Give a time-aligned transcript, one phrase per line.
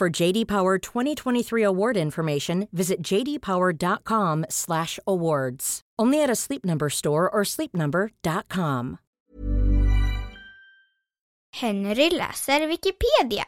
[0.00, 5.80] For JD Power 2023 award information, visit jdpower.com/awards.
[5.98, 8.98] Only at a Sleep Number store or sleepnumber.com.
[11.52, 13.44] Henry läser Wikipedia.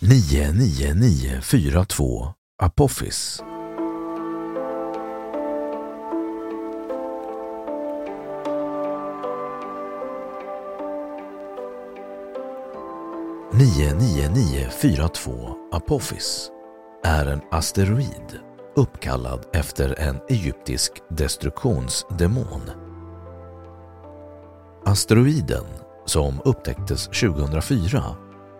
[0.00, 3.42] nio nio nio fyra två Apophis
[13.62, 15.32] nio nio nio fyra två
[15.72, 16.50] Apophis
[17.04, 18.38] är en asteroid
[18.76, 22.70] uppkallad efter en egyptisk destruktionsdemon.
[24.84, 25.64] Asteroiden,
[26.06, 28.02] som upptäcktes 2004,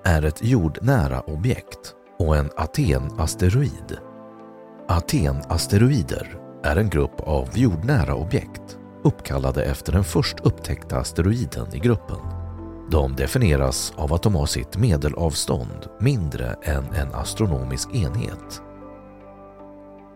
[0.04, 3.98] är ett jordnära objekt och en Aten-asteroid.
[4.88, 12.31] Aten-asteroider är en grupp av jordnära objekt uppkallade efter den först upptäckta asteroiden i gruppen.
[12.92, 18.62] De definieras av att de har sitt medelavstånd mindre än en astronomisk enhet.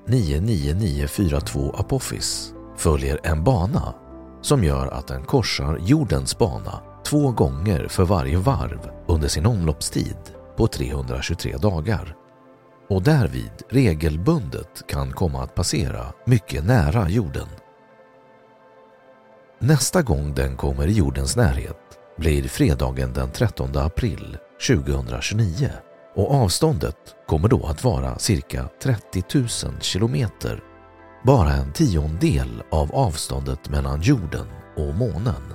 [0.06, 3.94] 99942 Apophis följer en bana
[4.42, 10.18] som gör att den korsar jordens bana två gånger för varje varv under sin omloppstid
[10.56, 12.16] på 323 dagar
[12.88, 17.48] och därvid regelbundet kan komma att passera mycket nära jorden.
[19.58, 21.76] Nästa gång den kommer i jordens närhet
[22.16, 25.70] blir fredagen den 13 april 2029
[26.14, 26.96] och avståndet
[27.26, 29.48] kommer då att vara cirka 30 000
[29.80, 30.60] kilometer,
[31.24, 34.46] bara en tiondel av avståndet mellan jorden
[34.76, 35.54] och månen.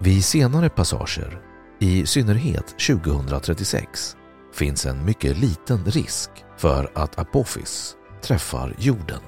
[0.00, 1.40] Vid senare passager,
[1.80, 4.16] i synnerhet 2036,
[4.54, 9.20] finns en mycket liten risk för att Apophis träffar jorden.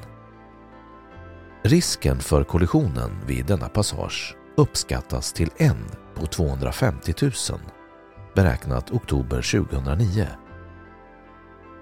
[1.63, 5.85] Risken för kollisionen vid denna passage uppskattas till en
[6.15, 7.33] på 250 000,
[8.35, 10.27] beräknat oktober 2009.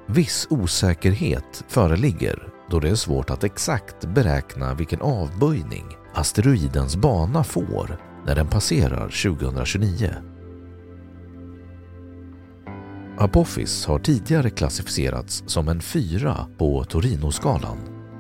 [0.06, 5.84] Viss osäkerhet föreligger då det är svårt att exakt beräkna vilken avböjning
[6.14, 10.14] asteroidens bana får när den passerar 2029.
[13.18, 17.78] Apophis har tidigare klassificerats som en fyra på Torinoskalan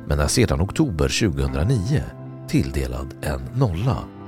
[0.08, 2.02] men är sedan oktober 2009
[2.48, 4.21] tilldelad en nolla.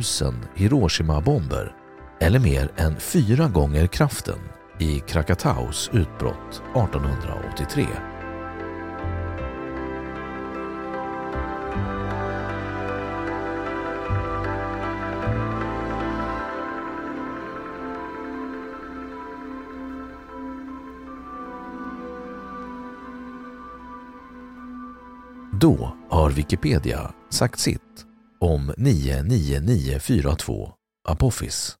[0.55, 1.75] Hiroshima-bomber
[2.19, 4.39] eller mer än fyra gånger kraften
[4.81, 7.85] i Krakataus utbrott 1883.
[25.61, 28.05] Då har Wikipedia sagt sitt
[28.39, 30.71] om 99942
[31.07, 31.80] Apophis.